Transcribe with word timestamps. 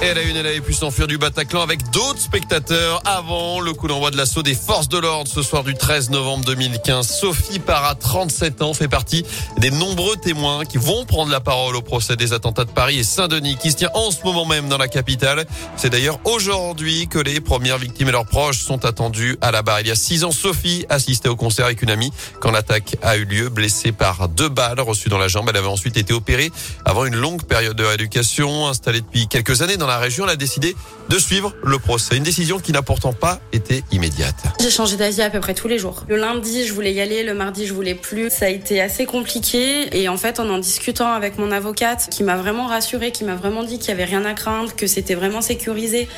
Et 0.00 0.06
elle 0.06 0.18
a 0.18 0.22
une, 0.22 0.36
elle 0.36 0.46
avait 0.46 0.60
pu 0.60 0.72
s'enfuir 0.72 1.08
du 1.08 1.18
Bataclan 1.18 1.60
avec 1.60 1.90
d'autres 1.90 2.20
spectateurs 2.20 3.02
avant 3.04 3.58
le 3.58 3.72
coup 3.72 3.88
d'envoi 3.88 4.12
de 4.12 4.16
l'assaut 4.16 4.44
des 4.44 4.54
forces 4.54 4.88
de 4.88 4.96
l'ordre 4.96 5.28
ce 5.28 5.42
soir 5.42 5.64
du 5.64 5.74
13 5.74 6.10
novembre 6.10 6.44
2015. 6.44 7.08
Sophie 7.08 7.58
Parra, 7.58 7.96
37 7.96 8.62
ans, 8.62 8.74
fait 8.74 8.86
partie 8.86 9.24
des 9.56 9.72
nombreux 9.72 10.14
témoins 10.14 10.64
qui 10.64 10.78
vont 10.78 11.04
prendre 11.04 11.32
la 11.32 11.40
parole 11.40 11.74
au 11.74 11.82
procès 11.82 12.14
des 12.14 12.32
attentats 12.32 12.64
de 12.64 12.70
Paris 12.70 13.00
et 13.00 13.02
Saint-Denis 13.02 13.56
qui 13.56 13.72
se 13.72 13.76
tient 13.76 13.90
en 13.94 14.12
ce 14.12 14.22
moment 14.22 14.46
même 14.46 14.68
dans 14.68 14.78
la 14.78 14.86
capitale. 14.86 15.46
C'est 15.76 15.90
d'ailleurs 15.90 16.20
aujourd'hui 16.22 17.08
que 17.08 17.18
les 17.18 17.40
premières 17.40 17.78
victimes 17.78 18.06
et 18.06 18.12
leurs 18.12 18.26
proches 18.26 18.60
sont 18.60 18.84
attendus 18.84 19.36
à 19.40 19.50
la 19.50 19.62
barre. 19.62 19.80
Il 19.80 19.88
y 19.88 19.90
a 19.90 19.96
six 19.96 20.22
ans, 20.22 20.30
Sophie 20.30 20.86
assistait 20.90 21.28
au 21.28 21.34
concert 21.34 21.64
avec 21.64 21.82
une 21.82 21.90
amie 21.90 22.12
quand 22.38 22.52
l'attaque 22.52 22.96
a 23.02 23.16
eu 23.16 23.24
lieu, 23.24 23.48
blessée 23.48 23.90
par 23.90 24.28
deux 24.28 24.48
balles 24.48 24.80
reçues 24.80 25.08
dans 25.08 25.18
la 25.18 25.26
jambe. 25.26 25.48
Elle 25.50 25.56
avait 25.56 25.66
ensuite 25.66 25.96
été 25.96 26.14
opérée 26.14 26.52
avant 26.84 27.04
une 27.04 27.16
longue 27.16 27.42
période 27.42 27.76
de 27.76 27.84
rééducation, 27.84 28.68
installée 28.68 29.00
depuis 29.00 29.26
quelques 29.26 29.60
années 29.60 29.76
la 29.88 29.98
région, 29.98 30.24
elle 30.24 30.32
a 30.32 30.36
décidé 30.36 30.76
de 31.08 31.18
suivre 31.18 31.54
le 31.64 31.78
procès. 31.78 32.16
Une 32.16 32.22
décision 32.22 32.58
qui 32.58 32.72
n'a 32.72 32.82
pourtant 32.82 33.12
pas 33.12 33.40
été 33.52 33.82
immédiate. 33.92 34.36
J'ai 34.60 34.70
changé 34.70 34.96
d'avis 34.96 35.22
à 35.22 35.30
peu 35.30 35.40
près 35.40 35.54
tous 35.54 35.68
les 35.68 35.78
jours. 35.78 36.04
Le 36.08 36.16
lundi, 36.16 36.66
je 36.66 36.72
voulais 36.72 36.92
y 36.92 37.00
aller, 37.00 37.22
le 37.22 37.34
mardi, 37.34 37.66
je 37.66 37.72
voulais 37.72 37.94
plus. 37.94 38.30
Ça 38.30 38.46
a 38.46 38.48
été 38.48 38.80
assez 38.80 39.06
compliqué 39.06 39.96
et 39.98 40.08
en 40.08 40.16
fait, 40.16 40.40
en 40.40 40.48
en 40.50 40.58
discutant 40.58 41.12
avec 41.12 41.38
mon 41.38 41.50
avocate, 41.50 42.08
qui 42.10 42.22
m'a 42.22 42.36
vraiment 42.36 42.66
rassurée, 42.66 43.12
qui 43.12 43.24
m'a 43.24 43.34
vraiment 43.34 43.62
dit 43.62 43.78
qu'il 43.78 43.88
y 43.88 43.92
avait 43.92 44.04
rien 44.04 44.24
à 44.24 44.34
craindre, 44.34 44.74
que 44.74 44.86
c'était 44.86 45.14
vraiment 45.14 45.40
sécurisé, 45.40 46.08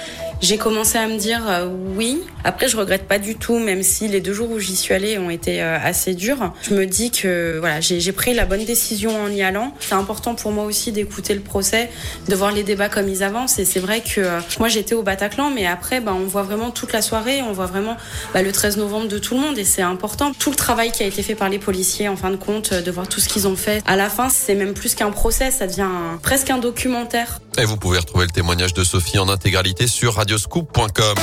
j'ai 0.40 0.56
commencé 0.56 0.96
à 0.96 1.06
me 1.06 1.18
dire 1.18 1.42
euh, 1.48 1.68
oui. 1.96 2.22
Après, 2.44 2.68
je 2.68 2.76
regrette 2.76 3.06
pas 3.06 3.18
du 3.18 3.36
tout, 3.36 3.58
même 3.58 3.82
si 3.82 4.08
les 4.08 4.20
deux 4.20 4.32
jours 4.32 4.50
où 4.50 4.58
j'y 4.58 4.74
suis 4.74 4.94
allée 4.94 5.18
ont 5.18 5.30
été 5.30 5.62
euh, 5.62 5.78
assez 5.82 6.14
durs. 6.14 6.52
Je 6.62 6.74
me 6.74 6.86
dis 6.86 7.10
que 7.10 7.58
voilà, 7.58 7.80
j'ai 7.80 8.12
pris 8.12 8.32
la 8.32 8.46
bonne 8.46 8.64
décision 8.64 9.22
en 9.22 9.28
y 9.30 9.42
allant. 9.42 9.74
C'est 9.80 9.94
important 9.94 10.34
pour 10.34 10.52
moi 10.52 10.64
aussi 10.64 10.92
d'écouter 10.92 11.34
le 11.34 11.40
procès, 11.40 11.90
de 12.28 12.34
voir 12.34 12.52
les 12.52 12.62
débats 12.62 12.88
comme 12.88 13.08
ils 13.08 13.22
avancent 13.22 13.58
et 13.60 13.64
c'est 13.64 13.80
vrai 13.80 14.00
que 14.00 14.20
euh, 14.20 14.40
moi 14.58 14.68
j'étais 14.68 14.94
au 14.94 15.02
Bataclan, 15.02 15.50
mais 15.50 15.66
après 15.66 16.00
bah, 16.00 16.12
on 16.14 16.24
voit 16.24 16.42
vraiment 16.42 16.70
toute 16.70 16.92
la 16.92 17.02
soirée, 17.02 17.42
on 17.42 17.52
voit 17.52 17.66
vraiment 17.66 17.96
bah, 18.34 18.42
le 18.42 18.50
13 18.50 18.78
novembre 18.78 19.08
de 19.08 19.18
tout 19.18 19.34
le 19.34 19.40
monde 19.40 19.58
et 19.58 19.64
c'est 19.64 19.82
important. 19.82 20.32
Tout 20.36 20.50
le 20.50 20.56
travail 20.56 20.90
qui 20.90 21.02
a 21.02 21.06
été 21.06 21.22
fait 21.22 21.34
par 21.34 21.48
les 21.48 21.58
policiers, 21.58 22.08
en 22.08 22.16
fin 22.16 22.30
de 22.30 22.36
compte, 22.36 22.74
de 22.74 22.90
voir 22.90 23.08
tout 23.08 23.20
ce 23.20 23.28
qu'ils 23.28 23.46
ont 23.46 23.56
fait. 23.56 23.82
À 23.86 23.96
la 23.96 24.10
fin, 24.10 24.28
c'est 24.28 24.54
même 24.54 24.74
plus 24.74 24.94
qu'un 24.94 25.10
procès, 25.10 25.50
ça 25.50 25.66
devient 25.66 25.88
presque 26.22 26.50
un 26.50 26.58
documentaire. 26.58 27.38
Et 27.58 27.64
vous 27.64 27.76
pouvez 27.76 27.98
retrouver 27.98 28.24
le 28.24 28.32
témoignage 28.32 28.74
de 28.74 28.84
Sophie 28.84 29.18
en 29.18 29.28
intégralité 29.28 29.86
sur 29.86 30.14
radioscoop.com. 30.14 31.14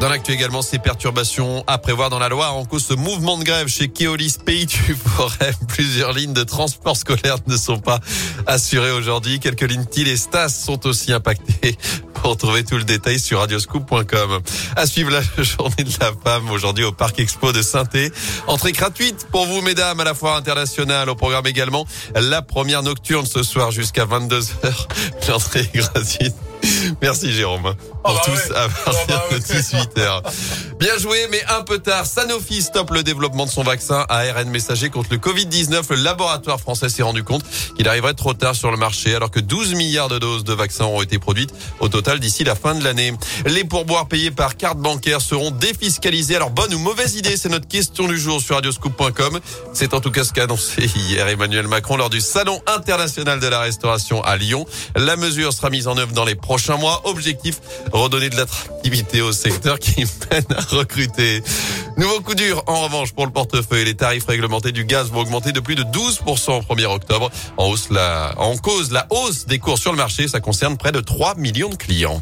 Dans 0.00 0.08
l'actu 0.08 0.32
également, 0.32 0.62
ces 0.62 0.78
perturbations 0.78 1.62
à 1.66 1.76
prévoir 1.76 2.08
dans 2.08 2.18
la 2.18 2.30
Loire 2.30 2.56
en 2.56 2.64
cause 2.64 2.86
ce 2.86 2.94
mouvement 2.94 3.36
de 3.36 3.44
grève 3.44 3.68
chez 3.68 3.88
Keolis 3.88 4.36
Pays 4.42 4.64
du 4.64 4.94
Forêt. 5.16 5.52
Plusieurs 5.68 6.14
lignes 6.14 6.32
de 6.32 6.42
transport 6.42 6.96
scolaire 6.96 7.36
ne 7.46 7.56
sont 7.58 7.78
pas 7.78 8.00
assurées 8.46 8.92
aujourd'hui. 8.92 9.40
Quelques 9.40 9.70
lignes 9.70 9.84
TIL 9.84 10.08
et 10.08 10.16
STAS 10.16 10.48
sont 10.48 10.86
aussi 10.86 11.12
impactées. 11.12 11.76
Pour 12.22 12.36
trouver 12.36 12.64
tout 12.64 12.76
le 12.76 12.84
détail 12.84 13.18
sur 13.18 13.40
radioscoop.com. 13.40 14.40
À 14.76 14.86
suivre 14.86 15.10
la 15.10 15.22
journée 15.42 15.84
de 15.84 15.92
la 16.00 16.12
femme 16.22 16.50
aujourd'hui 16.50 16.84
au 16.84 16.92
Parc 16.92 17.18
Expo 17.18 17.52
de 17.52 17.62
saint 17.62 17.84
Entrée 18.46 18.72
gratuite 18.72 19.26
pour 19.30 19.46
vous, 19.46 19.62
mesdames, 19.62 20.00
à 20.00 20.04
la 20.04 20.14
foire 20.14 20.36
internationale. 20.36 21.08
Au 21.08 21.14
programme 21.14 21.46
également 21.46 21.86
la 22.14 22.42
première 22.42 22.82
nocturne 22.82 23.26
ce 23.26 23.42
soir 23.42 23.70
jusqu'à 23.70 24.04
22h. 24.04 24.86
L'entrée 25.28 25.68
gratuite. 25.72 26.34
Merci 27.00 27.32
Jérôme. 27.32 27.74
Pour 28.02 28.20
tous 28.22 28.52
à 28.54 28.68
partir 28.68 29.22
de 29.30 29.36
18h. 29.38 30.22
Bien 30.78 30.96
joué, 30.98 31.28
mais 31.30 31.42
un 31.50 31.62
peu 31.62 31.78
tard. 31.78 32.06
Sanofi 32.06 32.62
stoppe 32.62 32.90
le 32.92 33.02
développement 33.02 33.44
de 33.44 33.50
son 33.50 33.62
vaccin 33.62 34.06
ARN 34.08 34.48
messager 34.48 34.88
contre 34.88 35.10
le 35.12 35.18
Covid-19. 35.18 35.82
Le 35.90 35.96
laboratoire 35.96 36.58
français 36.58 36.88
s'est 36.88 37.02
rendu 37.02 37.22
compte 37.22 37.44
qu'il 37.76 37.86
arriverait 37.86 38.14
trop 38.14 38.32
tard 38.32 38.54
sur 38.54 38.70
le 38.70 38.78
marché 38.78 39.14
alors 39.14 39.30
que 39.30 39.40
12 39.40 39.74
milliards 39.74 40.08
de 40.08 40.18
doses 40.18 40.44
de 40.44 40.54
vaccins 40.54 40.86
ont 40.86 41.02
été 41.02 41.18
produites 41.18 41.52
au 41.80 41.88
total 41.88 42.18
d'ici 42.20 42.42
la 42.42 42.54
fin 42.54 42.74
de 42.74 42.82
l'année. 42.82 43.12
Les 43.44 43.64
pourboires 43.64 44.08
payés 44.08 44.30
par 44.30 44.56
carte 44.56 44.78
bancaire 44.78 45.20
seront 45.20 45.50
défiscalisés. 45.50 46.36
Alors 46.36 46.50
bonne 46.50 46.72
ou 46.72 46.78
mauvaise 46.78 47.16
idée, 47.16 47.36
c'est 47.36 47.50
notre 47.50 47.68
question 47.68 48.08
du 48.08 48.18
jour 48.18 48.40
sur 48.40 48.54
radioscoop.com. 48.54 49.40
C'est 49.74 49.92
en 49.92 50.00
tout 50.00 50.10
cas 50.10 50.24
ce 50.24 50.32
qu'a 50.32 50.44
annoncé 50.44 50.90
hier 50.96 51.28
Emmanuel 51.28 51.68
Macron 51.68 51.98
lors 51.98 52.10
du 52.10 52.22
Salon 52.22 52.62
international 52.66 53.40
de 53.40 53.46
la 53.46 53.60
restauration 53.60 54.22
à 54.24 54.36
Lyon. 54.36 54.64
La 54.96 55.16
mesure 55.16 55.52
sera 55.52 55.68
mise 55.68 55.86
en 55.86 55.98
œuvre 55.98 56.12
dans 56.12 56.24
les 56.24 56.34
prochains 56.34 56.76
mois. 56.76 57.02
Objectif, 57.04 57.60
redonner 57.92 58.30
de 58.30 58.36
l'attractivité 58.36 59.22
au 59.22 59.32
secteur 59.32 59.78
qui 59.78 60.04
peine 60.28 60.44
à 60.56 60.60
recruter. 60.74 61.42
Nouveau 61.96 62.20
coup 62.20 62.34
dur, 62.34 62.62
en 62.66 62.82
revanche, 62.82 63.12
pour 63.12 63.26
le 63.26 63.32
portefeuille. 63.32 63.84
Les 63.84 63.94
tarifs 63.94 64.26
réglementés 64.26 64.72
du 64.72 64.84
gaz 64.84 65.10
vont 65.10 65.20
augmenter 65.20 65.52
de 65.52 65.60
plus 65.60 65.74
de 65.74 65.82
12% 65.82 66.58
au 66.58 66.74
1er 66.74 66.86
octobre. 66.86 67.30
En 67.56 67.68
hausse, 67.68 67.90
la, 67.90 68.34
en 68.38 68.56
cause, 68.56 68.90
la 68.90 69.06
hausse 69.10 69.46
des 69.46 69.58
cours 69.58 69.78
sur 69.78 69.92
le 69.92 69.98
marché. 69.98 70.28
Ça 70.28 70.40
concerne 70.40 70.76
près 70.76 70.92
de 70.92 71.00
3 71.00 71.34
millions 71.36 71.70
de 71.70 71.76
clients. 71.76 72.20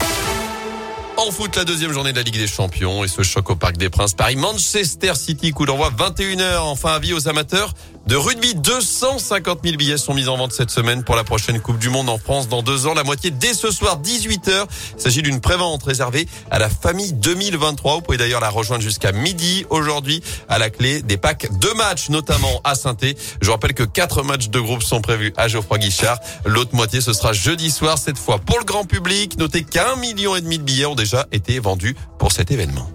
En 1.18 1.32
foot, 1.32 1.56
la 1.56 1.64
deuxième 1.64 1.90
journée 1.90 2.12
de 2.12 2.16
la 2.16 2.22
Ligue 2.22 2.38
des 2.38 2.46
Champions 2.46 3.02
et 3.02 3.08
ce 3.08 3.22
choc 3.22 3.50
au 3.50 3.56
Parc 3.56 3.76
des 3.76 3.90
Princes. 3.90 4.14
Paris, 4.14 4.36
Manchester 4.36 5.16
City, 5.16 5.50
coup 5.50 5.66
d'envoi 5.66 5.90
21h. 5.90 6.58
Enfin, 6.58 6.90
avis 6.90 7.12
aux 7.12 7.28
amateurs 7.28 7.74
de 8.08 8.16
rugby. 8.16 8.54
250 8.54 9.60
000 9.62 9.76
billets 9.76 9.98
sont 9.98 10.14
mis 10.14 10.28
en 10.28 10.36
vente 10.36 10.52
cette 10.52 10.70
semaine 10.70 11.04
pour 11.04 11.14
la 11.14 11.24
prochaine 11.24 11.60
Coupe 11.60 11.78
du 11.78 11.90
Monde 11.90 12.08
en 12.08 12.16
France 12.16 12.48
dans 12.48 12.62
deux 12.62 12.86
ans. 12.86 12.94
La 12.94 13.04
moitié 13.04 13.30
dès 13.30 13.52
ce 13.52 13.70
soir, 13.70 14.00
18h. 14.00 14.66
Il 14.96 15.00
s'agit 15.00 15.22
d'une 15.22 15.40
prévente 15.40 15.82
réservée 15.82 16.26
à 16.50 16.58
la 16.58 16.70
famille 16.70 17.12
2023. 17.12 17.96
Vous 17.96 18.00
pouvez 18.00 18.16
d'ailleurs 18.16 18.40
la 18.40 18.48
rejoindre 18.48 18.82
jusqu'à 18.82 19.12
midi 19.12 19.66
aujourd'hui 19.68 20.22
à 20.48 20.58
la 20.58 20.70
clé 20.70 21.02
des 21.02 21.18
packs 21.18 21.48
de 21.58 21.68
matchs, 21.76 22.08
notamment 22.08 22.62
à 22.64 22.74
saint 22.74 22.96
Je 23.42 23.50
rappelle 23.50 23.74
que 23.74 23.84
quatre 23.84 24.22
matchs 24.22 24.48
de 24.48 24.58
groupe 24.58 24.82
sont 24.82 25.02
prévus 25.02 25.34
à 25.36 25.46
Geoffroy 25.46 25.78
Guichard. 25.78 26.18
L'autre 26.46 26.74
moitié, 26.74 27.02
ce 27.02 27.12
sera 27.12 27.34
jeudi 27.34 27.70
soir, 27.70 27.98
cette 27.98 28.18
fois 28.18 28.38
pour 28.38 28.58
le 28.58 28.64
grand 28.64 28.84
public. 28.84 29.38
Notez 29.38 29.64
qu'un 29.64 29.96
million 29.96 30.34
et 30.34 30.40
demi 30.40 30.58
de 30.58 30.64
billets 30.64 30.86
ont 30.86 30.94
déjà 30.94 31.26
été 31.30 31.58
vendus 31.58 31.94
pour 32.18 32.32
cet 32.32 32.50
événement. 32.50 32.90